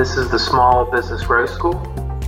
This 0.00 0.16
is 0.16 0.30
the 0.30 0.38
Small 0.38 0.90
Business 0.90 1.22
Growth 1.26 1.50
School. 1.50 1.76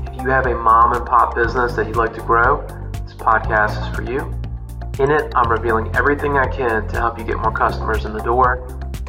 If 0.06 0.20
you 0.20 0.28
have 0.28 0.44
a 0.44 0.54
mom 0.54 0.92
and 0.92 1.06
pop 1.06 1.34
business 1.34 1.74
that 1.76 1.86
you'd 1.86 1.96
like 1.96 2.12
to 2.12 2.20
grow, 2.20 2.60
this 2.92 3.14
podcast 3.14 3.80
is 3.80 3.96
for 3.96 4.02
you. 4.02 4.30
In 5.02 5.10
it, 5.10 5.32
I'm 5.34 5.50
revealing 5.50 5.90
everything 5.96 6.36
I 6.36 6.46
can 6.48 6.86
to 6.88 6.96
help 6.96 7.18
you 7.18 7.24
get 7.24 7.38
more 7.38 7.50
customers 7.50 8.04
in 8.04 8.12
the 8.12 8.20
door, 8.20 8.58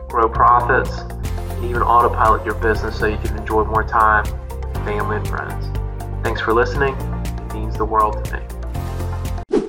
grow 0.07 0.29
profits, 0.29 0.97
and 0.99 1.65
even 1.65 1.81
autopilot 1.81 2.46
your 2.46 2.55
business 2.55 2.97
so 2.97 3.05
you 3.05 3.18
can 3.18 3.38
enjoy 3.38 3.65
more 3.65 3.84
time 3.84 4.23
with 4.23 4.86
family 4.86 5.18
and 5.18 5.27
friends. 5.27 6.23
Thanks 6.23 6.39
for 6.39 6.54
listening. 6.54 6.95
It 6.95 7.54
means 7.54 7.75
the 7.75 7.84
world 7.84 8.23
to 8.23 8.32
me. 8.32 9.68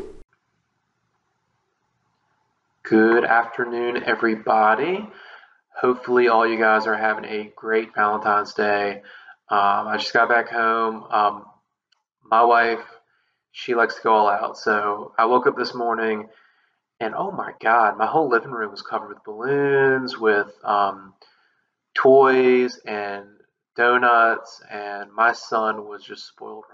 Good 2.85 3.25
afternoon, 3.25 4.05
everybody. 4.05 5.09
Hopefully, 5.81 6.29
all 6.29 6.47
you 6.47 6.59
guys 6.59 6.87
are 6.87 6.97
having 6.97 7.25
a 7.25 7.53
great 7.57 7.95
Valentine's 7.95 8.55
Day. 8.55 9.03
Um, 9.49 9.89
I 9.89 9.97
just 9.99 10.13
got 10.13 10.29
back 10.29 10.49
home. 10.49 11.05
Um, 11.11 11.45
my 12.23 12.45
wife, 12.45 12.85
she 13.53 13.75
likes 13.75 13.97
to 13.97 14.03
go 14.03 14.15
all 14.15 14.29
out. 14.29 14.57
So 14.57 15.13
I 15.19 15.27
woke 15.27 15.47
up 15.47 15.57
this 15.57 15.75
morning 15.75 16.29
and 17.01 17.15
oh 17.15 17.31
my 17.31 17.53
God, 17.61 17.99
my 17.99 18.07
whole 18.07 18.29
living 18.29 18.51
room 18.51 18.71
was 18.71 18.83
covered 18.83 19.09
with 19.09 19.25
balloons, 19.25 20.19
with 20.19 20.53
um, 20.65 21.15
toys 21.95 22.79
and 22.87 23.27
donuts, 23.77 24.63
and 24.71 25.13
my 25.13 25.33
son 25.33 25.89
was 25.89 26.05
just 26.05 26.27
spoiled 26.29 26.65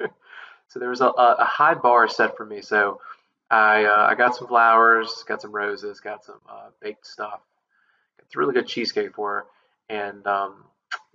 rotten. 0.00 0.12
so 0.68 0.78
there 0.78 0.88
was 0.88 1.00
a, 1.00 1.06
a, 1.06 1.44
high 1.44 1.74
bar 1.74 2.08
set 2.08 2.36
for 2.36 2.46
me. 2.46 2.62
So 2.62 3.00
I, 3.50 3.84
uh, 3.84 4.08
I 4.10 4.14
got 4.14 4.34
some 4.34 4.48
flowers, 4.48 5.22
got 5.28 5.42
some 5.42 5.52
roses, 5.52 6.00
got 6.00 6.24
some 6.24 6.40
uh, 6.50 6.70
baked 6.80 7.06
stuff 7.06 7.40
it's 8.28 8.36
a 8.36 8.38
really 8.38 8.52
good 8.52 8.66
cheesecake 8.66 9.14
for 9.14 9.46
her, 9.88 9.96
and 9.96 10.26
um, 10.26 10.64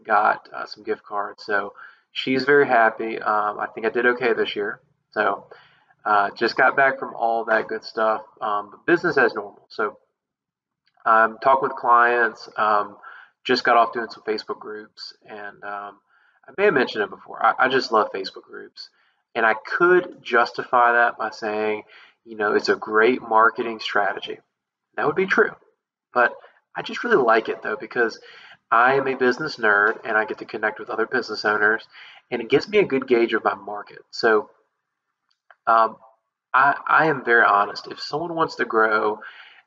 got 0.03 0.49
uh, 0.53 0.65
some 0.65 0.83
gift 0.83 1.03
cards. 1.03 1.45
So 1.45 1.73
she's 2.11 2.43
very 2.43 2.67
happy. 2.67 3.19
Um, 3.19 3.59
I 3.59 3.67
think 3.67 3.85
I 3.85 3.89
did 3.89 4.07
okay 4.07 4.33
this 4.33 4.55
year. 4.55 4.81
So 5.11 5.45
uh, 6.05 6.31
just 6.35 6.57
got 6.57 6.75
back 6.75 6.97
from 6.97 7.13
all 7.15 7.45
that 7.45 7.67
good 7.67 7.83
stuff. 7.83 8.23
Um, 8.41 8.81
business 8.87 9.17
as 9.17 9.35
normal. 9.35 9.67
So 9.69 9.97
I'm 11.05 11.37
talking 11.37 11.69
with 11.69 11.77
clients. 11.77 12.49
Um, 12.57 12.97
just 13.43 13.63
got 13.63 13.77
off 13.77 13.93
doing 13.93 14.09
some 14.09 14.23
Facebook 14.23 14.59
groups, 14.59 15.13
and 15.29 15.63
um, 15.63 15.99
I 16.47 16.53
may 16.57 16.65
have 16.65 16.73
mentioned 16.73 17.03
it 17.03 17.09
before. 17.09 17.45
I, 17.45 17.53
I 17.59 17.69
just 17.69 17.91
love 17.91 18.11
Facebook 18.11 18.43
groups, 18.43 18.89
and 19.35 19.45
I 19.45 19.53
could 19.53 20.23
justify 20.23 20.93
that 20.93 21.17
by 21.17 21.29
saying, 21.29 21.83
you 22.25 22.37
know, 22.37 22.53
it's 22.53 22.69
a 22.69 22.75
great 22.75 23.21
marketing 23.21 23.79
strategy. 23.79 24.39
That 24.95 25.05
would 25.05 25.15
be 25.15 25.25
true, 25.25 25.51
but 26.13 26.33
I 26.75 26.81
just 26.81 27.03
really 27.03 27.17
like 27.17 27.49
it 27.49 27.61
though 27.61 27.77
because 27.79 28.19
I 28.71 28.95
am 28.95 29.07
a 29.07 29.15
business 29.15 29.57
nerd 29.57 29.99
and 30.03 30.17
I 30.17 30.25
get 30.25 30.39
to 30.39 30.45
connect 30.45 30.79
with 30.79 30.89
other 30.89 31.05
business 31.05 31.45
owners, 31.45 31.85
and 32.31 32.41
it 32.41 32.49
gives 32.49 32.67
me 32.67 32.79
a 32.79 32.85
good 32.85 33.07
gauge 33.07 33.33
of 33.33 33.43
my 33.43 33.53
market. 33.53 33.99
So 34.09 34.49
um, 35.67 35.97
I, 36.53 36.75
I 36.87 37.05
am 37.07 37.23
very 37.23 37.45
honest. 37.45 37.87
If 37.91 37.99
someone 37.99 38.35
wants 38.35 38.55
to 38.55 38.65
grow 38.65 39.19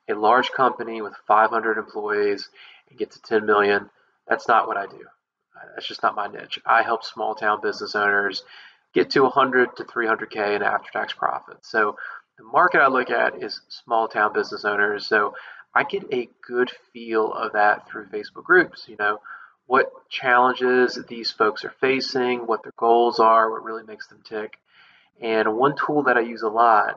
a 0.08 0.14
large 0.14 0.50
company 0.52 1.02
with 1.02 1.14
500 1.26 1.78
employees 1.78 2.48
and 2.90 2.98
get 2.98 3.10
to 3.12 3.22
10 3.22 3.46
million, 3.46 3.90
that's 4.28 4.48
not 4.48 4.66
what 4.66 4.76
I 4.76 4.86
do. 4.86 5.04
That's 5.74 5.86
just 5.86 6.02
not 6.02 6.14
my 6.14 6.26
niche. 6.26 6.58
I 6.66 6.82
help 6.82 7.04
small 7.04 7.34
town 7.34 7.60
business 7.62 7.94
owners 7.94 8.42
get 8.92 9.10
to 9.10 9.22
100 9.22 9.76
to 9.76 9.84
300k 9.84 10.56
in 10.56 10.62
after 10.62 10.90
tax 10.90 11.12
profit. 11.12 11.58
So 11.62 11.96
the 12.38 12.44
market 12.44 12.80
I 12.80 12.88
look 12.88 13.10
at 13.10 13.42
is 13.42 13.60
small 13.68 14.08
town 14.08 14.32
business 14.32 14.64
owners. 14.64 15.06
So 15.06 15.34
I 15.76 15.82
get 15.82 16.04
a 16.10 16.30
good 16.40 16.70
feel 16.94 17.30
of 17.34 17.52
that 17.52 17.86
through 17.86 18.06
Facebook 18.06 18.44
groups. 18.44 18.86
You 18.88 18.96
know, 18.98 19.20
what 19.66 19.92
challenges 20.08 20.98
these 21.06 21.30
folks 21.30 21.66
are 21.66 21.74
facing, 21.82 22.46
what 22.46 22.62
their 22.62 22.72
goals 22.78 23.20
are, 23.20 23.50
what 23.50 23.62
really 23.62 23.82
makes 23.82 24.06
them 24.06 24.22
tick. 24.26 24.58
And 25.20 25.54
one 25.54 25.74
tool 25.76 26.04
that 26.04 26.16
I 26.16 26.20
use 26.20 26.40
a 26.40 26.48
lot 26.48 26.96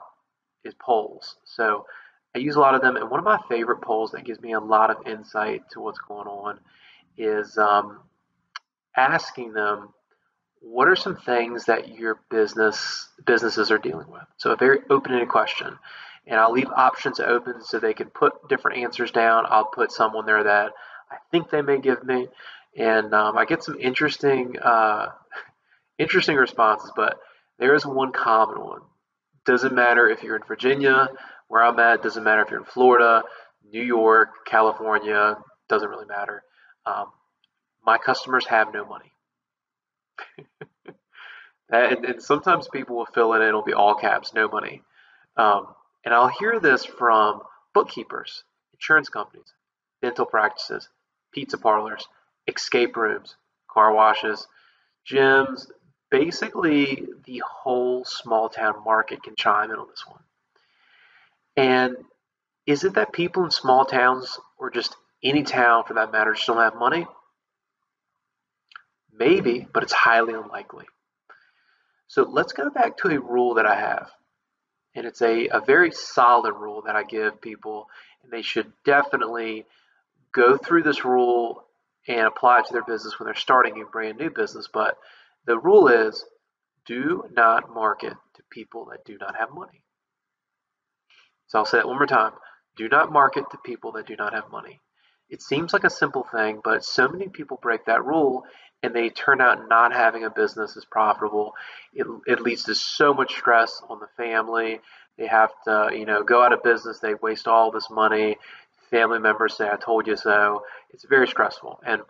is 0.64 0.74
polls. 0.80 1.36
So 1.44 1.88
I 2.34 2.40
use 2.40 2.56
a 2.56 2.62
lot 2.62 2.74
of 2.74 2.82
them, 2.82 2.96
and 2.96 3.10
one 3.10 3.20
of 3.20 3.26
my 3.26 3.40
favorite 3.50 3.82
polls 3.82 4.12
that 4.12 4.24
gives 4.24 4.40
me 4.40 4.54
a 4.54 4.62
lot 4.62 4.92
of 4.92 5.06
insight 5.06 5.64
to 5.72 5.82
what's 5.82 6.00
going 6.00 6.28
on 6.28 6.60
is 7.18 7.58
um, 7.58 8.00
asking 8.96 9.52
them 9.52 9.90
what 10.62 10.88
are 10.88 10.96
some 10.96 11.18
things 11.18 11.66
that 11.66 11.98
your 11.98 12.22
business 12.30 13.10
businesses 13.26 13.72
are 13.72 13.78
dealing 13.78 14.10
with. 14.10 14.24
So 14.38 14.52
a 14.52 14.56
very 14.56 14.80
open-ended 14.90 15.28
question 15.28 15.78
and 16.30 16.40
I'll 16.40 16.52
leave 16.52 16.70
options 16.70 17.20
open 17.20 17.56
so 17.62 17.80
they 17.80 17.96
can 17.96 18.10
put 18.10 18.48
different 18.48 18.78
answers 18.78 19.12
down. 19.12 19.46
I'll 19.50 19.66
put 19.66 19.92
someone 19.92 20.28
there 20.28 20.44
that 20.44 20.74
I 21.12 21.16
think 21.32 21.50
they 21.50 21.64
may 21.64 21.80
give 21.80 22.04
me, 22.04 22.28
and 22.78 23.14
um, 23.16 23.36
I 23.36 23.46
get 23.46 23.64
some 23.64 23.80
interesting, 23.80 24.58
uh, 24.60 25.08
interesting 25.98 26.36
responses. 26.36 26.92
But 26.96 27.20
there 27.58 27.74
is 27.74 27.84
one 27.84 28.12
common 28.12 28.62
one. 28.62 28.82
Doesn't 29.46 29.74
matter 29.74 30.08
if 30.08 30.22
you're 30.22 30.36
in 30.36 30.44
Virginia, 30.48 31.10
where 31.48 31.64
I'm 31.64 31.80
at. 31.80 32.04
Doesn't 32.04 32.24
matter 32.24 32.44
if 32.44 32.52
you're 32.52 32.60
in 32.60 32.66
Florida, 32.66 33.24
New 33.72 33.82
York, 33.82 34.30
California. 34.46 35.36
Doesn't 35.68 35.90
really 35.90 36.06
matter. 36.06 36.44
Um, 36.86 37.08
my 37.84 37.98
customers 37.98 38.46
have 38.46 38.72
no 38.72 38.86
money. 38.86 39.12
and, 41.72 42.06
and, 42.06 42.22
sometimes 42.22 42.68
people 42.68 42.98
will 42.98 43.08
fill 43.14 43.34
it 43.34 43.42
in. 43.42 43.48
It'll 43.48 43.64
be 43.64 43.74
all 43.74 43.96
caps, 43.96 44.34
no 44.34 44.48
money. 44.48 44.84
Um, 45.38 45.68
and 46.06 46.14
I'll 46.14 46.30
hear 46.30 46.60
this 46.60 46.86
from 46.86 47.42
bookkeepers, 47.74 48.44
insurance 48.74 49.10
companies, 49.10 49.54
dental 50.02 50.26
practices, 50.26 50.90
pizza 51.34 51.58
parlors, 51.58 52.08
escape 52.48 52.96
rooms, 52.96 53.36
car 53.70 53.94
washes, 53.94 54.48
gyms. 55.10 55.68
Basically, 56.10 57.08
the 57.26 57.44
whole 57.48 58.04
small 58.06 58.50
town 58.50 58.84
market 58.84 59.22
can 59.22 59.36
chime 59.36 59.72
in 59.72 59.78
on 59.78 59.88
this 59.90 60.04
one. 60.08 60.22
And 61.56 61.96
is 62.66 62.84
it 62.84 62.96
that 62.96 63.14
people 63.14 63.44
in 63.44 63.52
small 63.52 63.86
towns, 63.86 64.40
or 64.58 64.72
just 64.72 64.96
any 65.24 65.44
town 65.44 65.84
for 65.84 65.96
that 65.96 66.12
matter, 66.12 66.34
just 66.34 66.48
don't 66.48 66.58
have 66.58 66.76
money? 66.76 67.06
Maybe, 69.12 69.68
but 69.72 69.84
it's 69.84 69.94
highly 69.94 70.34
unlikely. 70.34 70.86
So 72.08 72.24
let's 72.24 72.54
go 72.54 72.70
back 72.70 72.98
to 72.98 73.10
a 73.10 73.20
rule 73.20 73.56
that 73.56 73.68
I 73.68 73.76
have 73.76 74.10
and 75.00 75.08
it's 75.08 75.22
a, 75.22 75.48
a 75.48 75.62
very 75.62 75.92
solid 75.92 76.56
rule 76.56 76.84
that 76.86 76.98
I 76.98 77.04
give 77.04 77.40
people, 77.40 77.88
and 78.22 78.32
they 78.34 78.42
should 78.42 78.70
definitely 78.84 79.66
go 80.34 80.58
through 80.58 80.84
this 80.84 81.06
rule 81.06 81.64
and 82.10 82.28
apply 82.28 82.60
it 82.60 82.66
to 82.66 82.74
their 82.74 82.84
business 82.84 83.18
when 83.18 83.26
they're 83.26 83.34
starting 83.34 83.82
a 83.82 83.86
brand 83.90 84.18
new 84.18 84.30
business. 84.30 84.68
But 84.72 84.98
the 85.46 85.58
rule 85.58 85.88
is 85.88 86.26
do 86.86 87.24
not 87.32 87.74
market 87.74 88.12
to 88.36 88.44
people 88.52 88.90
that 88.92 89.06
do 89.06 89.18
not 89.18 89.38
have 89.38 89.52
money. 89.54 89.82
So 91.48 91.60
I'll 91.60 91.66
say 91.66 91.78
that 91.78 91.88
one 91.88 91.96
more 91.96 92.06
time. 92.06 92.34
Do 92.76 92.90
not 92.90 93.10
market 93.10 93.46
to 93.52 93.58
people 93.64 93.94
that 93.94 94.06
do 94.06 94.18
not 94.18 94.34
have 94.34 94.52
money. 94.52 94.82
It 95.30 95.42
seems 95.42 95.72
like 95.72 95.86
a 95.86 95.90
simple 95.90 96.28
thing, 96.30 96.60
but 96.62 96.84
so 96.84 97.08
many 97.08 97.30
people 97.30 97.58
break 97.62 97.86
that 97.86 98.04
rule 98.04 98.44
and 98.84 98.94
they 98.94 99.10
turn 99.10 99.42
out 99.42 99.68
not 99.70 99.94
having 99.94 100.24
a 100.24 100.30
business 100.30 100.78
as 100.78 100.86
profitable. 100.86 101.54
It, 101.94 102.06
it 102.28 102.42
leads 102.42 102.64
to 102.64 102.76
so 102.76 103.14
much 103.14 103.34
stress 103.34 103.82
on 103.90 104.00
the 104.00 104.08
family. 104.16 104.80
They 105.18 105.28
have 105.28 105.52
to, 105.66 105.90
you 105.94 106.06
know, 106.06 106.24
go 106.24 106.42
out 106.42 106.54
of 106.54 106.64
business. 106.64 107.00
They 107.00 107.16
waste 107.16 107.48
all 107.48 107.72
this 107.72 107.90
money. 107.90 108.38
Family 108.90 109.20
members 109.20 109.58
say, 109.58 109.70
"I 109.70 109.76
told 109.76 110.08
you 110.08 110.16
so." 110.16 110.64
It's 110.92 111.06
very 111.06 111.28
stressful. 111.28 111.82
And 111.86 112.02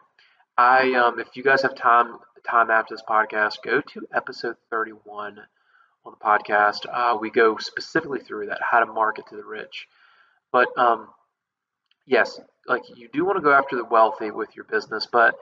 I, 0.58 0.94
um, 0.94 1.20
if 1.20 1.36
you 1.36 1.44
guys 1.44 1.62
have 1.64 1.76
time, 1.76 2.20
time 2.48 2.70
after 2.70 2.94
this 2.94 3.04
podcast, 3.08 3.64
go 3.64 3.82
to 3.82 4.08
episode 4.14 4.56
31 4.70 5.40
on 6.06 6.14
the 6.14 6.26
podcast. 6.26 6.86
Uh, 6.92 7.18
we 7.18 7.30
go 7.30 7.58
specifically 7.58 8.20
through 8.20 8.48
that, 8.48 8.60
how 8.62 8.80
to 8.80 8.86
market 8.86 9.26
to 9.30 9.36
the 9.36 9.44
rich. 9.44 9.88
But 10.52 10.68
um, 10.78 11.10
yes, 12.06 12.40
like 12.68 12.84
you 12.96 13.10
do 13.12 13.26
want 13.26 13.38
to 13.38 13.42
go 13.42 13.52
after 13.52 13.76
the 13.76 13.86
wealthy 13.86 14.32
with 14.32 14.56
your 14.56 14.66
business, 14.66 15.08
but 15.12 15.36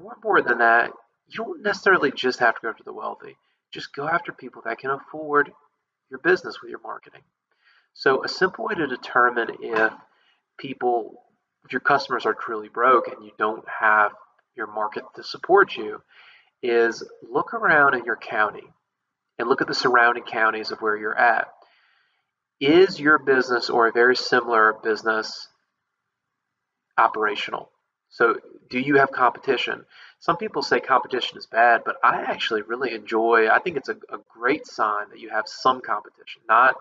more 0.00 0.14
important 0.14 0.48
than 0.48 0.58
that, 0.58 0.92
you 1.28 1.44
don't 1.44 1.62
necessarily 1.62 2.12
just 2.12 2.38
have 2.40 2.54
to 2.54 2.60
go 2.62 2.68
after 2.68 2.84
the 2.84 2.92
wealthy. 2.92 3.36
Just 3.72 3.94
go 3.94 4.08
after 4.08 4.32
people 4.32 4.62
that 4.64 4.78
can 4.78 4.90
afford 4.90 5.52
your 6.10 6.20
business 6.20 6.60
with 6.62 6.70
your 6.70 6.80
marketing. 6.80 7.22
So, 7.94 8.24
a 8.24 8.28
simple 8.28 8.66
way 8.66 8.74
to 8.74 8.86
determine 8.86 9.48
if 9.60 9.92
people, 10.58 11.22
if 11.64 11.72
your 11.72 11.80
customers 11.80 12.26
are 12.26 12.34
truly 12.34 12.68
broke 12.68 13.08
and 13.08 13.24
you 13.24 13.32
don't 13.38 13.64
have 13.68 14.12
your 14.54 14.66
market 14.66 15.04
to 15.16 15.22
support 15.22 15.76
you, 15.76 16.02
is 16.62 17.02
look 17.22 17.54
around 17.54 17.94
in 17.94 18.04
your 18.04 18.16
county 18.16 18.64
and 19.38 19.48
look 19.48 19.60
at 19.60 19.66
the 19.66 19.74
surrounding 19.74 20.24
counties 20.24 20.70
of 20.70 20.80
where 20.80 20.96
you're 20.96 21.18
at. 21.18 21.48
Is 22.60 22.98
your 22.98 23.18
business 23.18 23.68
or 23.68 23.86
a 23.86 23.92
very 23.92 24.16
similar 24.16 24.74
business 24.82 25.48
operational? 26.96 27.70
So, 28.16 28.36
do 28.70 28.80
you 28.80 28.96
have 28.96 29.12
competition? 29.12 29.84
Some 30.20 30.38
people 30.38 30.62
say 30.62 30.80
competition 30.80 31.36
is 31.36 31.44
bad, 31.44 31.82
but 31.84 31.96
I 32.02 32.22
actually 32.22 32.62
really 32.62 32.94
enjoy. 32.94 33.50
I 33.50 33.58
think 33.58 33.76
it's 33.76 33.90
a, 33.90 33.96
a 34.08 34.16
great 34.26 34.66
sign 34.66 35.10
that 35.10 35.20
you 35.20 35.28
have 35.28 35.46
some 35.46 35.82
competition. 35.82 36.40
Not 36.48 36.76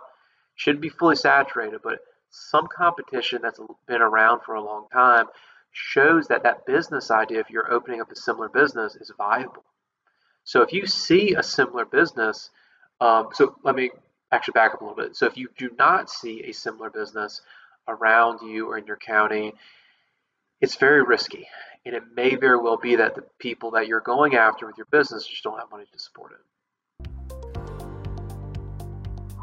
should 0.56 0.80
be 0.80 0.88
fully 0.88 1.18
saturated, 1.18 1.82
but 1.84 2.00
some 2.30 2.68
competition 2.68 3.42
that's 3.42 3.60
been 3.86 4.02
around 4.02 4.44
for 4.46 4.56
a 4.56 4.64
long 4.64 4.88
time 4.94 5.26
shows 5.74 6.28
that 6.30 6.44
that 6.44 6.66
business 6.66 7.12
idea, 7.12 7.42
if 7.42 7.50
you're 7.50 7.70
opening 7.70 8.00
up 8.00 8.10
a 8.10 8.16
similar 8.16 8.48
business, 8.48 8.96
is 8.96 9.12
viable. 9.18 9.66
So 10.46 10.62
if 10.62 10.72
you 10.72 10.88
see 10.88 11.34
a 11.34 11.44
similar 11.44 11.84
business, 11.84 12.50
um, 13.02 13.28
so 13.34 13.58
let 13.62 13.76
me 13.76 13.92
actually 14.32 14.54
back 14.54 14.74
up 14.74 14.80
a 14.80 14.86
little 14.86 15.04
bit. 15.04 15.18
So 15.18 15.26
if 15.26 15.36
you 15.36 15.50
do 15.58 15.70
not 15.78 16.10
see 16.10 16.44
a 16.46 16.54
similar 16.54 16.90
business 16.90 17.42
around 17.90 18.40
you 18.42 18.70
or 18.70 18.78
in 18.78 18.86
your 18.86 18.96
county, 18.96 19.54
it's 20.62 20.76
very 20.76 21.04
risky. 21.04 21.48
And 21.86 21.94
it 21.96 22.04
may 22.16 22.36
very 22.36 22.58
well 22.58 22.78
be 22.78 22.96
that 22.96 23.16
the 23.16 23.24
people 23.40 23.72
that 23.72 23.88
you're 23.88 24.02
going 24.02 24.36
after 24.36 24.66
with 24.66 24.78
your 24.78 24.88
business 24.90 25.28
just 25.28 25.44
don't 25.44 25.60
have 25.60 25.70
money 25.70 25.86
to 25.92 26.00
support 26.00 26.32
it. 26.32 26.40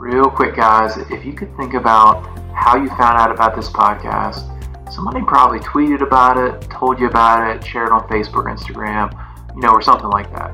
Real 0.00 0.29
quick, 0.29 0.56
guys, 0.56 0.97
if 1.11 1.25
you 1.25 1.32
could 1.32 1.56
think 1.56 1.75
about 1.75 2.26
how 2.53 2.76
you 2.76 2.88
found 2.88 3.19
out 3.19 3.31
about 3.31 3.55
this 3.55 3.69
podcast, 3.69 4.43
somebody 4.93 5.20
probably 5.25 5.61
tweeted 5.61 6.03
about 6.03 6.37
it, 6.37 6.61
told 6.70 6.99
you 6.99 7.06
about 7.06 7.55
it, 7.55 7.64
shared 7.64 7.91
on 7.91 8.09
Facebook, 8.09 8.47
Instagram, 8.53 9.12
you 9.55 9.61
know, 9.61 9.70
or 9.70 9.81
something 9.81 10.11
like 10.11 10.31
that. 10.32 10.50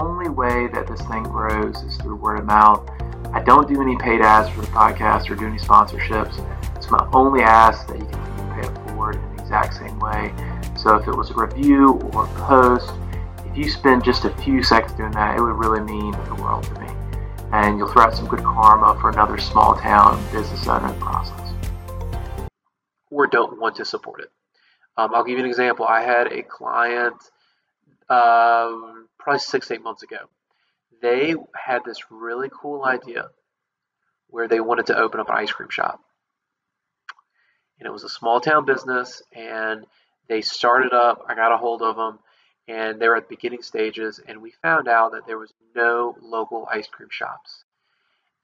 Only 0.00 0.28
way 0.28 0.68
that 0.74 0.88
this 0.88 1.00
thing 1.02 1.22
grows 1.22 1.76
is 1.82 1.96
through 1.98 2.16
word 2.16 2.40
of 2.40 2.46
mouth. 2.46 2.90
I 3.32 3.42
don't 3.44 3.68
do 3.72 3.80
any 3.80 3.96
paid 3.96 4.22
ads 4.22 4.48
for 4.50 4.62
the 4.62 4.66
podcast 4.68 5.30
or 5.30 5.36
do 5.36 5.46
any 5.46 5.58
sponsorships. 5.58 6.44
It's 6.76 6.90
my 6.90 7.08
only 7.12 7.42
ask 7.42 7.86
that 7.86 7.98
you 7.98 8.06
can 8.06 8.19
exact 9.50 9.74
same 9.74 9.98
way. 9.98 10.32
So 10.76 10.96
if 10.96 11.08
it 11.08 11.16
was 11.16 11.30
a 11.30 11.34
review 11.34 12.00
or 12.12 12.24
a 12.24 12.28
post, 12.46 12.92
if 13.44 13.56
you 13.56 13.68
spend 13.68 14.04
just 14.04 14.24
a 14.24 14.30
few 14.42 14.62
seconds 14.62 14.92
doing 14.92 15.10
that, 15.12 15.36
it 15.36 15.42
would 15.42 15.58
really 15.58 15.80
mean 15.80 16.12
the 16.12 16.36
world 16.36 16.64
to 16.64 16.80
me 16.80 16.86
and 17.52 17.78
you'll 17.78 17.88
throw 17.88 18.04
out 18.04 18.14
some 18.14 18.26
good 18.26 18.42
karma 18.42 18.98
for 19.00 19.10
another 19.10 19.38
small 19.38 19.74
town 19.74 20.22
business 20.32 20.66
owner 20.66 20.86
in 20.88 20.98
the 20.98 21.04
process. 21.04 21.54
Or 23.10 23.26
don't 23.26 23.58
want 23.58 23.76
to 23.76 23.84
support 23.84 24.20
it. 24.20 24.30
Um, 24.96 25.14
I'll 25.14 25.24
give 25.24 25.38
you 25.38 25.44
an 25.44 25.50
example. 25.50 25.84
I 25.86 26.02
had 26.02 26.28
a 26.28 26.42
client 26.42 27.16
uh, 28.08 28.70
probably 29.18 29.40
six, 29.40 29.70
eight 29.70 29.82
months 29.82 30.02
ago. 30.02 30.18
They 31.02 31.34
had 31.56 31.80
this 31.84 31.98
really 32.10 32.50
cool 32.52 32.84
idea 32.84 33.30
where 34.28 34.46
they 34.46 34.60
wanted 34.60 34.86
to 34.86 34.96
open 34.96 35.18
up 35.18 35.28
an 35.28 35.36
ice 35.36 35.50
cream 35.50 35.70
shop. 35.70 36.00
And 37.80 37.88
it 37.88 37.92
was 37.92 38.04
a 38.04 38.08
small 38.08 38.40
town 38.40 38.64
business, 38.66 39.22
and 39.34 39.86
they 40.28 40.40
started 40.40 40.92
up. 40.92 41.24
I 41.28 41.34
got 41.34 41.52
a 41.52 41.56
hold 41.56 41.82
of 41.82 41.96
them 41.96 42.20
and 42.68 43.00
they 43.00 43.08
were 43.08 43.16
at 43.16 43.28
the 43.28 43.34
beginning 43.34 43.62
stages 43.62 44.20
and 44.26 44.40
we 44.40 44.52
found 44.62 44.86
out 44.86 45.12
that 45.12 45.26
there 45.26 45.38
was 45.38 45.52
no 45.74 46.16
local 46.22 46.68
ice 46.70 46.86
cream 46.86 47.08
shops. 47.10 47.64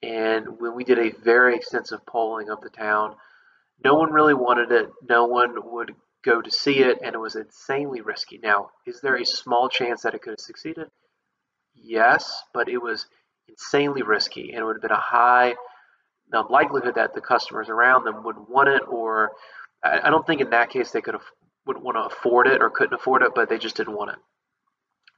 And 0.03 0.59
when 0.59 0.75
we 0.75 0.83
did 0.83 0.99
a 0.99 1.17
very 1.23 1.55
extensive 1.55 2.05
polling 2.05 2.51
of 2.51 2.61
the 2.61 2.71
town. 2.71 3.15
No 3.85 3.95
one 3.95 4.11
really 4.11 4.35
wanted 4.35 4.73
it. 4.73 4.91
No 5.09 5.27
one 5.27 5.55
would 5.71 5.95
go 6.25 6.43
to 6.43 6.51
see 6.51 6.81
it 6.81 6.99
and 7.05 7.15
it 7.15 7.19
was 7.19 7.37
insanely 7.37 8.01
risky. 8.01 8.41
Now 8.43 8.71
is 8.85 9.01
there 9.01 9.17
a 9.17 9.25
small 9.25 9.69
chance 9.69 10.03
that 10.03 10.15
it 10.15 10.23
could 10.23 10.33
have 10.33 10.41
succeeded? 10.41 10.91
Yes 11.75 12.43
but 12.53 12.69
it 12.69 12.79
was 12.79 13.07
insanely 13.49 14.03
risky 14.03 14.51
and 14.51 14.61
it 14.61 14.65
would 14.65 14.77
have 14.77 14.83
been 14.83 14.91
a 14.91 14.97
high 14.97 15.55
um, 16.33 16.47
likelihood 16.51 16.95
that 16.97 17.15
the 17.15 17.21
customers 17.21 17.69
around 17.69 18.05
them 18.05 18.25
would 18.25 18.37
want 18.49 18.69
it 18.69 18.83
or 18.89 19.33
I, 19.83 20.11
don't 20.11 20.27
think 20.27 20.41
in 20.41 20.51
that 20.51 20.71
case 20.71 20.91
they 20.91 21.01
could 21.01 21.15
have 21.15 21.23
wouldn't 21.67 21.85
want 21.85 21.97
to 21.97 22.15
afford 22.15 22.47
it 22.47 22.63
or 22.63 22.71
couldn't 22.71 22.95
afford 22.95 23.23
it, 23.23 23.33
but 23.35 23.49
they 23.49 23.59
just 23.59 23.77
didn't 23.77 23.95
want 23.97 24.11
it. 24.11 24.17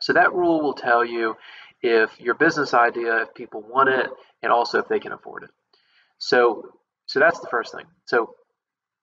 So 0.01 0.15
that 0.15 0.33
rule 0.33 0.63
will 0.63 0.75
tell 0.75 1.05
you 1.05 1.37
if 1.83 2.11
your 2.19 2.35
business 2.35 2.75
idea, 2.75 3.23
if 3.23 3.35
people 3.35 3.63
want 3.63 3.91
it, 3.91 4.11
and 4.43 4.53
also 4.53 4.79
if 4.79 4.89
they 4.89 5.01
can 5.01 5.13
afford 5.13 5.45
it. 5.45 5.51
So, 6.19 6.71
so 7.07 7.21
that's 7.21 7.41
the 7.41 7.49
first 7.49 7.75
thing. 7.75 7.85
So 8.07 8.35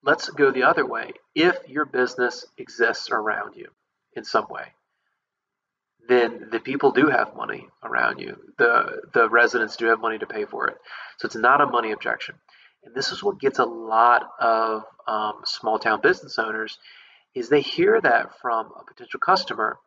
let's 0.02 0.28
go 0.30 0.50
the 0.50 0.64
other 0.64 0.86
way. 0.86 1.12
If 1.34 1.56
your 1.68 1.84
business 1.84 2.44
exists 2.58 3.10
around 3.10 3.56
you 3.56 3.68
in 4.14 4.24
some 4.24 4.46
way, 4.50 4.72
then 6.08 6.48
the 6.50 6.60
people 6.60 6.92
do 6.92 7.08
have 7.08 7.36
money 7.36 7.68
around 7.82 8.20
you. 8.20 8.36
The 8.58 9.02
the 9.12 9.28
residents 9.28 9.76
do 9.76 9.86
have 9.86 10.00
money 10.00 10.18
to 10.18 10.26
pay 10.26 10.44
for 10.44 10.68
it. 10.68 10.76
So 11.18 11.26
it's 11.26 11.36
not 11.36 11.60
a 11.60 11.66
money 11.66 11.92
objection. 11.92 12.36
And 12.84 12.94
this 12.94 13.12
is 13.12 13.22
what 13.22 13.40
gets 13.40 13.58
a 13.58 13.64
lot 13.64 14.28
of 14.40 14.84
um, 15.08 15.42
small 15.44 15.78
town 15.78 16.00
business 16.00 16.38
owners 16.38 16.78
is 17.34 17.48
they 17.48 17.60
hear 17.60 18.00
that 18.00 18.40
from 18.40 18.72
a 18.78 18.84
potential 18.84 19.20
customer. 19.20 19.78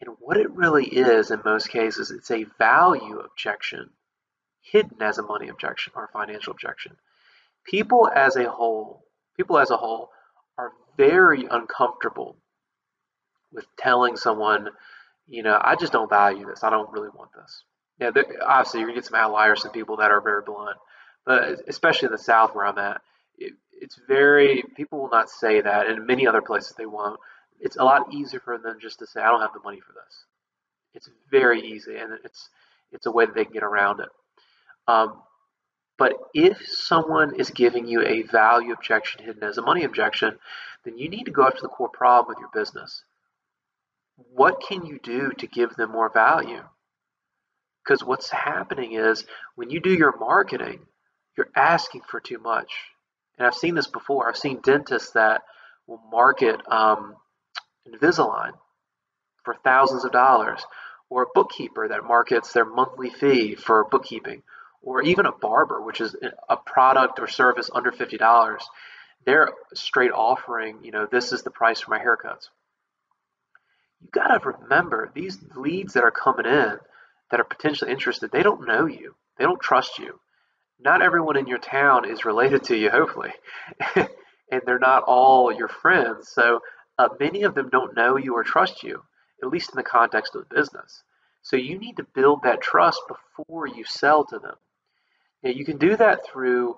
And 0.00 0.14
what 0.20 0.36
it 0.36 0.50
really 0.52 0.84
is 0.84 1.30
in 1.30 1.40
most 1.44 1.70
cases, 1.70 2.10
it's 2.10 2.30
a 2.30 2.44
value 2.58 3.18
objection 3.18 3.90
hidden 4.60 5.00
as 5.00 5.18
a 5.18 5.22
money 5.22 5.48
objection 5.48 5.92
or 5.96 6.04
a 6.04 6.08
financial 6.08 6.52
objection. 6.52 6.96
People 7.64 8.08
as 8.14 8.36
a 8.36 8.50
whole, 8.50 9.04
people 9.36 9.58
as 9.58 9.70
a 9.70 9.76
whole 9.76 10.10
are 10.56 10.72
very 10.96 11.46
uncomfortable 11.50 12.36
with 13.52 13.66
telling 13.78 14.16
someone, 14.16 14.68
you 15.28 15.42
know, 15.42 15.58
I 15.62 15.76
just 15.76 15.92
don't 15.92 16.08
value 16.08 16.46
this. 16.46 16.64
I 16.64 16.70
don't 16.70 16.90
really 16.90 17.10
want 17.14 17.30
this. 17.34 17.62
Yeah, 18.00 18.10
obviously 18.46 18.80
you're 18.80 18.88
gonna 18.88 19.00
get 19.00 19.06
some 19.06 19.20
outliers, 19.20 19.62
some 19.62 19.72
people 19.72 19.96
that 19.96 20.10
are 20.10 20.20
very 20.20 20.42
blunt, 20.42 20.76
but 21.26 21.60
especially 21.68 22.06
in 22.06 22.12
the 22.12 22.18
South 22.18 22.54
where 22.54 22.64
I'm 22.64 22.78
at, 22.78 23.00
it, 23.36 23.54
it's 23.72 23.98
very 24.08 24.62
people 24.76 25.00
will 25.00 25.10
not 25.10 25.30
say 25.30 25.60
that, 25.60 25.88
and 25.88 26.06
many 26.06 26.26
other 26.26 26.42
places 26.42 26.74
they 26.76 26.86
won't. 26.86 27.20
It's 27.60 27.76
a 27.76 27.84
lot 27.84 28.12
easier 28.12 28.40
for 28.40 28.56
them 28.58 28.78
just 28.80 29.00
to 29.00 29.06
say, 29.06 29.20
"I 29.20 29.30
don't 29.30 29.40
have 29.40 29.52
the 29.52 29.60
money 29.60 29.80
for 29.80 29.92
this." 29.92 30.24
It's 30.94 31.10
very 31.30 31.60
easy, 31.60 31.96
and 31.96 32.12
it's 32.24 32.48
it's 32.92 33.06
a 33.06 33.10
way 33.10 33.26
that 33.26 33.34
they 33.34 33.44
can 33.44 33.52
get 33.52 33.62
around 33.64 34.00
it. 34.00 34.08
Um, 34.86 35.22
but 35.98 36.14
if 36.32 36.64
someone 36.66 37.34
is 37.34 37.50
giving 37.50 37.86
you 37.88 38.02
a 38.02 38.22
value 38.22 38.72
objection 38.72 39.24
hidden 39.24 39.42
as 39.42 39.58
a 39.58 39.62
money 39.62 39.82
objection, 39.82 40.38
then 40.84 40.96
you 40.96 41.08
need 41.08 41.24
to 41.24 41.32
go 41.32 41.44
after 41.44 41.60
the 41.62 41.68
core 41.68 41.88
problem 41.88 42.28
with 42.28 42.38
your 42.38 42.50
business. 42.54 43.02
What 44.32 44.60
can 44.60 44.84
you 44.84 44.98
do 45.02 45.30
to 45.38 45.46
give 45.46 45.74
them 45.76 45.92
more 45.92 46.10
value? 46.12 46.62
Because 47.84 48.04
what's 48.04 48.30
happening 48.30 48.92
is 48.92 49.24
when 49.54 49.70
you 49.70 49.80
do 49.80 49.94
your 49.94 50.16
marketing, 50.18 50.80
you're 51.36 51.50
asking 51.56 52.02
for 52.08 52.20
too 52.20 52.38
much 52.38 52.70
and 53.38 53.46
I've 53.46 53.54
seen 53.54 53.74
this 53.74 53.86
before. 53.86 54.28
I've 54.28 54.36
seen 54.36 54.60
dentists 54.60 55.12
that 55.12 55.42
will 55.86 56.02
market 56.10 56.60
um, 56.70 57.14
Invisalign 57.86 58.52
for 59.44 59.54
thousands 59.64 60.04
of 60.04 60.12
dollars, 60.12 60.60
or 61.08 61.22
a 61.22 61.26
bookkeeper 61.34 61.88
that 61.88 62.04
markets 62.04 62.52
their 62.52 62.66
monthly 62.66 63.08
fee 63.08 63.54
for 63.54 63.84
bookkeeping, 63.84 64.42
or 64.82 65.00
even 65.02 65.24
a 65.24 65.32
barber, 65.32 65.80
which 65.80 66.02
is 66.02 66.14
a 66.50 66.56
product 66.56 67.18
or 67.18 67.28
service 67.28 67.70
under 67.72 67.92
fifty 67.92 68.18
dollars. 68.18 68.62
They're 69.24 69.52
straight 69.74 70.10
offering, 70.12 70.80
you 70.82 70.90
know, 70.90 71.06
this 71.10 71.32
is 71.32 71.42
the 71.42 71.50
price 71.50 71.80
for 71.80 71.90
my 71.90 71.98
haircuts. 71.98 72.48
You 74.00 74.08
got 74.12 74.28
to 74.28 74.56
remember 74.58 75.10
these 75.14 75.38
leads 75.54 75.94
that 75.94 76.04
are 76.04 76.10
coming 76.10 76.46
in 76.46 76.78
that 77.30 77.40
are 77.40 77.44
potentially 77.44 77.90
interested, 77.90 78.30
they 78.30 78.42
don't 78.42 78.66
know 78.66 78.86
you, 78.86 79.14
they 79.38 79.44
don't 79.44 79.60
trust 79.60 79.98
you 79.98 80.20
not 80.80 81.02
everyone 81.02 81.36
in 81.36 81.46
your 81.46 81.58
town 81.58 82.08
is 82.08 82.24
related 82.24 82.64
to 82.64 82.76
you, 82.76 82.90
hopefully, 82.90 83.32
and 83.96 84.62
they're 84.64 84.78
not 84.78 85.02
all 85.06 85.52
your 85.52 85.68
friends. 85.68 86.28
So 86.28 86.60
uh, 86.98 87.08
many 87.18 87.42
of 87.42 87.54
them 87.54 87.68
don't 87.68 87.96
know 87.96 88.16
you 88.16 88.34
or 88.34 88.44
trust 88.44 88.82
you, 88.82 89.02
at 89.42 89.48
least 89.48 89.70
in 89.70 89.76
the 89.76 89.82
context 89.82 90.34
of 90.34 90.48
the 90.48 90.54
business. 90.54 91.02
So 91.42 91.56
you 91.56 91.78
need 91.78 91.96
to 91.96 92.06
build 92.14 92.42
that 92.42 92.60
trust 92.60 93.02
before 93.08 93.66
you 93.66 93.84
sell 93.84 94.24
to 94.26 94.38
them. 94.38 94.54
Now, 95.42 95.50
you 95.50 95.64
can 95.64 95.78
do 95.78 95.96
that 95.96 96.26
through 96.26 96.76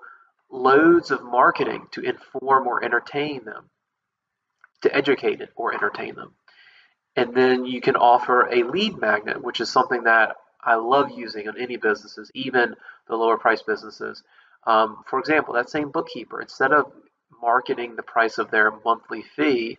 loads 0.49 1.11
of 1.11 1.23
marketing 1.23 1.87
to 1.91 2.01
inform 2.01 2.67
or 2.67 2.83
entertain 2.83 3.45
them, 3.45 3.69
to 4.81 4.95
educate 4.95 5.41
or 5.55 5.73
entertain 5.73 6.15
them. 6.15 6.33
And 7.15 7.33
then 7.35 7.65
you 7.65 7.81
can 7.81 7.95
offer 7.95 8.47
a 8.47 8.63
lead 8.63 8.97
magnet, 8.97 9.43
which 9.43 9.59
is 9.59 9.69
something 9.69 10.03
that 10.03 10.37
I 10.63 10.75
love 10.75 11.11
using 11.11 11.47
on 11.47 11.59
any 11.59 11.77
businesses, 11.77 12.31
even 12.33 12.75
the 13.07 13.15
lower 13.15 13.37
price 13.37 13.61
businesses. 13.61 14.23
Um, 14.65 15.03
for 15.07 15.19
example, 15.19 15.55
that 15.55 15.69
same 15.69 15.89
bookkeeper, 15.89 16.41
instead 16.41 16.71
of 16.71 16.91
marketing 17.41 17.95
the 17.95 18.03
price 18.03 18.37
of 18.37 18.51
their 18.51 18.71
monthly 18.85 19.23
fee, 19.35 19.77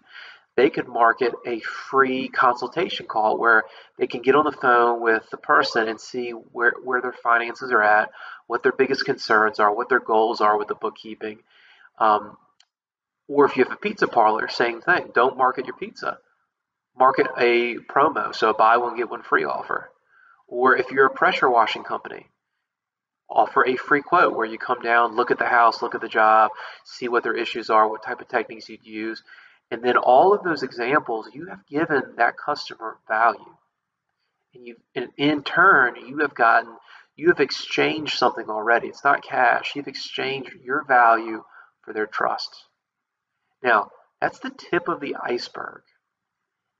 they 0.56 0.68
could 0.68 0.88
market 0.88 1.32
a 1.46 1.60
free 1.60 2.28
consultation 2.28 3.06
call 3.06 3.38
where 3.38 3.64
they 3.98 4.06
can 4.06 4.20
get 4.20 4.34
on 4.34 4.44
the 4.44 4.52
phone 4.52 5.00
with 5.00 5.24
the 5.30 5.38
person 5.38 5.88
and 5.88 5.98
see 5.98 6.30
where, 6.30 6.74
where 6.84 7.00
their 7.00 7.14
finances 7.14 7.70
are 7.72 7.82
at, 7.82 8.10
what 8.46 8.62
their 8.62 8.72
biggest 8.72 9.06
concerns 9.06 9.60
are, 9.60 9.74
what 9.74 9.88
their 9.88 10.00
goals 10.00 10.40
are 10.42 10.58
with 10.58 10.68
the 10.68 10.74
bookkeeping. 10.74 11.38
Um, 11.98 12.36
or 13.28 13.46
if 13.46 13.56
you 13.56 13.64
have 13.64 13.72
a 13.72 13.76
pizza 13.76 14.06
parlor, 14.06 14.48
same 14.48 14.82
thing. 14.82 15.10
Don't 15.14 15.38
market 15.38 15.66
your 15.66 15.76
pizza. 15.76 16.18
Market 16.98 17.26
a 17.38 17.76
promo, 17.76 18.34
so 18.34 18.50
a 18.50 18.54
buy 18.54 18.76
one, 18.76 18.96
get 18.96 19.10
one 19.10 19.22
free 19.22 19.44
offer. 19.44 19.90
Or 20.46 20.76
if 20.76 20.90
you're 20.90 21.06
a 21.06 21.10
pressure 21.10 21.50
washing 21.50 21.84
company, 21.84 22.26
offer 23.30 23.66
a 23.66 23.76
free 23.76 24.02
quote 24.02 24.36
where 24.36 24.46
you 24.46 24.58
come 24.58 24.80
down, 24.82 25.16
look 25.16 25.30
at 25.30 25.38
the 25.38 25.46
house, 25.46 25.80
look 25.82 25.94
at 25.94 26.02
the 26.02 26.08
job, 26.08 26.50
see 26.84 27.08
what 27.08 27.22
their 27.22 27.36
issues 27.36 27.70
are, 27.70 27.88
what 27.88 28.02
type 28.04 28.20
of 28.20 28.28
techniques 28.28 28.68
you'd 28.68 28.84
use. 28.84 29.22
And 29.70 29.82
then 29.82 29.96
all 29.96 30.34
of 30.34 30.42
those 30.44 30.62
examples, 30.62 31.30
you 31.32 31.46
have 31.46 31.66
given 31.66 32.16
that 32.16 32.36
customer 32.36 32.98
value. 33.08 33.56
And 34.54 34.66
you 34.66 34.76
and 34.94 35.08
in 35.16 35.42
turn, 35.42 35.96
you 36.06 36.18
have 36.18 36.34
gotten 36.34 36.76
you 37.16 37.28
have 37.28 37.40
exchanged 37.40 38.18
something 38.18 38.48
already. 38.50 38.88
It's 38.88 39.04
not 39.04 39.22
cash. 39.22 39.74
You've 39.74 39.88
exchanged 39.88 40.52
your 40.62 40.84
value 40.84 41.44
for 41.82 41.92
their 41.94 42.06
trust. 42.06 42.50
Now, 43.62 43.90
That's 44.20 44.38
the 44.38 44.50
tip 44.50 44.88
of 44.88 45.00
the 45.00 45.16
iceberg. 45.16 45.82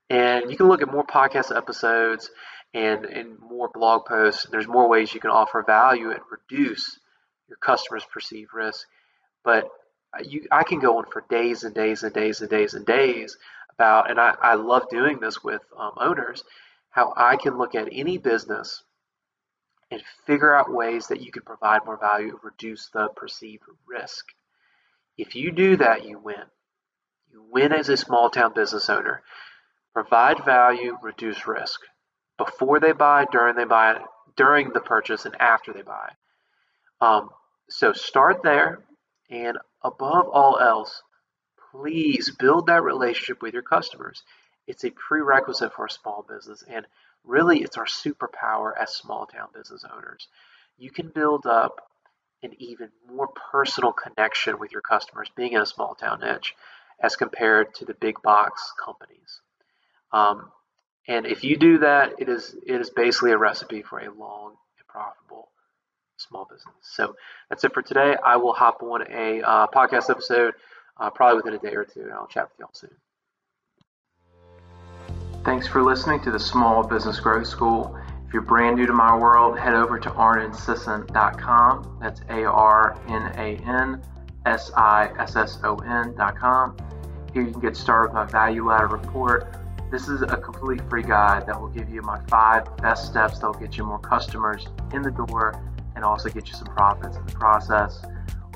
And 0.09 0.51
you 0.51 0.57
can 0.57 0.67
look 0.67 0.81
at 0.81 0.91
more 0.91 1.05
podcast 1.05 1.55
episodes 1.55 2.29
and, 2.73 3.05
and 3.05 3.39
more 3.39 3.69
blog 3.73 4.05
posts. 4.05 4.45
There's 4.51 4.67
more 4.67 4.87
ways 4.87 5.13
you 5.13 5.19
can 5.19 5.31
offer 5.31 5.63
value 5.63 6.11
and 6.11 6.19
reduce 6.29 6.99
your 7.47 7.57
customers' 7.57 8.05
perceived 8.11 8.53
risk. 8.53 8.85
But 9.43 9.69
you, 10.23 10.47
I 10.51 10.63
can 10.63 10.79
go 10.79 10.97
on 10.97 11.05
for 11.11 11.23
days 11.29 11.63
and 11.63 11.73
days 11.73 12.03
and 12.03 12.13
days 12.13 12.41
and 12.41 12.49
days 12.49 12.73
and 12.73 12.85
days 12.85 13.37
about, 13.73 14.09
and 14.09 14.19
I, 14.19 14.35
I 14.41 14.55
love 14.55 14.89
doing 14.89 15.19
this 15.19 15.43
with 15.43 15.61
um, 15.77 15.93
owners, 15.97 16.43
how 16.91 17.13
I 17.17 17.37
can 17.37 17.57
look 17.57 17.73
at 17.73 17.89
any 17.91 18.17
business 18.17 18.83
and 19.89 20.01
figure 20.25 20.55
out 20.55 20.71
ways 20.71 21.07
that 21.07 21.21
you 21.21 21.31
can 21.31 21.43
provide 21.43 21.85
more 21.85 21.97
value, 21.97 22.29
and 22.29 22.39
reduce 22.43 22.89
the 22.89 23.09
perceived 23.15 23.63
risk. 23.87 24.25
If 25.17 25.35
you 25.35 25.51
do 25.51 25.77
that, 25.77 26.05
you 26.05 26.19
win. 26.19 26.43
You 27.31 27.43
win 27.51 27.71
as 27.73 27.89
a 27.89 27.97
small 27.97 28.29
town 28.29 28.53
business 28.53 28.89
owner. 28.89 29.21
Provide 29.93 30.43
value, 30.43 30.97
reduce 31.01 31.47
risk. 31.47 31.79
Before 32.37 32.79
they 32.79 32.93
buy, 32.93 33.25
during 33.31 33.55
they 33.55 33.65
buy, 33.65 34.01
during 34.35 34.71
the 34.73 34.79
purchase, 34.79 35.25
and 35.25 35.39
after 35.39 35.71
they 35.71 35.83
buy. 35.83 36.09
Um, 36.99 37.29
so 37.69 37.93
start 37.93 38.41
there, 38.43 38.79
and 39.29 39.57
above 39.83 40.27
all 40.27 40.59
else, 40.59 41.03
please 41.71 42.31
build 42.31 42.67
that 42.67 42.83
relationship 42.83 43.41
with 43.41 43.53
your 43.53 43.63
customers. 43.63 44.23
It's 44.67 44.83
a 44.83 44.91
prerequisite 44.91 45.73
for 45.73 45.85
a 45.85 45.91
small 45.91 46.25
business, 46.27 46.63
and 46.67 46.87
really 47.23 47.61
it's 47.61 47.77
our 47.77 47.85
superpower 47.85 48.71
as 48.79 48.95
small 48.95 49.25
town 49.25 49.49
business 49.53 49.85
owners. 49.95 50.27
You 50.77 50.89
can 50.89 51.09
build 51.09 51.45
up 51.45 51.81
an 52.41 52.53
even 52.57 52.89
more 53.07 53.29
personal 53.51 53.93
connection 53.93 54.59
with 54.59 54.71
your 54.71 54.81
customers 54.81 55.29
being 55.35 55.53
in 55.53 55.61
a 55.61 55.65
small 55.65 55.95
town 55.95 56.19
niche 56.19 56.55
as 57.01 57.15
compared 57.15 57.73
to 57.75 57.85
the 57.85 57.93
big 57.93 58.21
box 58.21 58.73
companies. 58.83 59.41
Um, 60.13 60.51
and 61.07 61.25
if 61.25 61.43
you 61.43 61.57
do 61.57 61.79
that, 61.79 62.13
it 62.19 62.29
is 62.29 62.55
it 62.65 62.79
is 62.79 62.89
basically 62.89 63.31
a 63.31 63.37
recipe 63.37 63.81
for 63.81 63.99
a 63.99 64.13
long 64.13 64.55
and 64.77 64.87
profitable 64.87 65.49
small 66.17 66.45
business. 66.45 66.75
So 66.81 67.15
that's 67.49 67.63
it 67.63 67.73
for 67.73 67.81
today. 67.81 68.15
I 68.23 68.37
will 68.37 68.53
hop 68.53 68.81
on 68.81 69.01
a 69.11 69.41
uh, 69.41 69.67
podcast 69.67 70.09
episode 70.09 70.53
uh, 70.97 71.09
probably 71.09 71.37
within 71.37 71.53
a 71.53 71.59
day 71.59 71.75
or 71.75 71.83
two, 71.83 72.01
and 72.01 72.13
I'll 72.13 72.27
chat 72.27 72.49
with 72.49 72.59
y'all 72.59 72.69
soon. 72.73 72.91
Thanks 75.43 75.67
for 75.67 75.83
listening 75.83 76.21
to 76.21 76.31
the 76.31 76.39
Small 76.39 76.87
Business 76.87 77.19
Growth 77.19 77.47
School. 77.47 77.99
If 78.25 78.33
you're 78.33 78.43
brand 78.43 78.77
new 78.77 78.85
to 78.85 78.93
my 78.93 79.17
world, 79.17 79.59
head 79.59 79.73
over 79.73 79.99
to 79.99 80.09
arnansisson.com. 80.09 81.99
That's 82.01 82.21
A 82.29 82.45
R 82.45 82.97
N 83.09 83.33
A 83.35 83.57
N 83.67 84.01
S 84.45 84.71
I 84.75 85.11
S 85.19 85.35
S 85.35 85.59
O 85.63 85.75
N.com. 85.77 86.77
Here 87.33 87.41
you 87.41 87.51
can 87.51 87.59
get 87.59 87.75
started 87.75 88.09
with 88.09 88.13
my 88.13 88.25
value 88.25 88.65
ladder 88.67 88.87
report. 88.87 89.62
This 89.93 90.07
is 90.07 90.23
a 90.23 90.37
completely 90.37 90.83
free 90.89 91.03
guide 91.03 91.45
that 91.45 91.61
will 91.61 91.67
give 91.67 91.87
you 91.87 92.01
my 92.01 92.19
five 92.21 92.65
best 92.77 93.05
steps 93.05 93.37
that 93.37 93.45
will 93.45 93.59
get 93.59 93.77
you 93.77 93.83
more 93.83 93.99
customers 93.99 94.65
in 94.91 95.03
the 95.03 95.11
door 95.11 95.63
and 95.95 96.03
also 96.03 96.29
get 96.29 96.47
you 96.47 96.55
some 96.55 96.65
profits 96.65 97.15
in 97.15 97.23
the 97.27 97.33
process. 97.33 98.03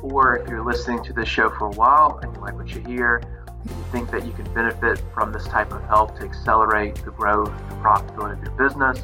Or 0.01 0.38
if 0.38 0.50
you're 0.50 0.65
listening 0.65 1.03
to 1.03 1.13
this 1.13 1.29
show 1.29 1.51
for 1.51 1.67
a 1.67 1.75
while 1.75 2.20
and 2.24 2.36
you 2.36 2.41
like 2.41 2.56
what 2.56 2.70
you 2.70 2.82
hear, 2.82 3.22
you 3.67 3.86
think 3.91 4.10
that 4.10 4.25
you 4.25 4.34
can 4.34 4.51
benefit 4.56 5.00
from 5.13 5.32
this 5.32 5.46
type 5.46 5.72
of 5.72 5.84
help 5.84 6.17
to 6.17 6.25
accelerate 6.25 6.96
the 7.06 7.12
growth 7.12 7.50
and 7.50 7.84
profitability 7.84 8.39
of 8.39 8.44
your 8.44 8.53
business, 8.53 9.03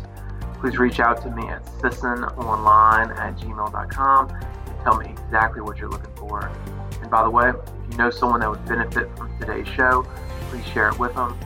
please 0.60 0.80
reach 0.80 1.00
out 1.00 1.22
to 1.22 1.30
me 1.30 1.48
at 1.50 1.64
sissononline 1.84 3.16
at 3.16 3.38
gmail.com 3.38 4.30
and 4.32 4.80
tell 4.82 4.98
me 4.98 5.06
exactly 5.06 5.62
what 5.62 5.78
you're 5.78 5.92
looking 5.92 6.16
for. 6.16 6.52
And 7.00 7.12
by 7.12 7.22
the 7.22 7.30
way, 7.30 7.50
if 7.50 7.92
you 7.92 7.98
know 8.00 8.10
someone 8.10 8.40
that 8.40 8.50
would 8.50 8.66
benefit 8.66 9.16
from 9.16 9.38
today's 9.40 9.68
show, 9.68 10.04
please 10.50 10.66
share 10.66 10.90
it 10.90 10.98
with 10.98 11.14
them. 11.14 11.38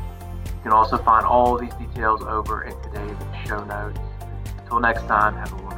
You 0.68 0.72
can 0.72 0.80
also 0.80 0.98
find 0.98 1.26
all 1.26 1.58
these 1.58 1.74
details 1.76 2.22
over 2.24 2.64
in 2.64 2.74
today's 2.82 3.16
show 3.48 3.64
notes. 3.64 3.98
Until 4.60 4.82
next 4.82 5.04
time, 5.04 5.34
have 5.36 5.54
a 5.54 5.56
wonderful 5.64 5.77